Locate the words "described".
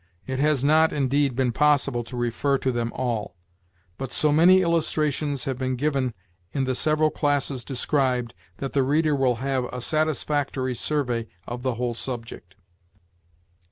7.63-8.33